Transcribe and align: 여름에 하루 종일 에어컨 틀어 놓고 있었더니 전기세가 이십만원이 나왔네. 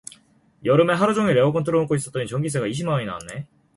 여름에 0.65 0.95
하루 0.95 1.13
종일 1.13 1.37
에어컨 1.37 1.63
틀어 1.63 1.79
놓고 1.81 1.93
있었더니 1.93 2.25
전기세가 2.25 2.65
이십만원이 2.65 3.05
나왔네. 3.05 3.45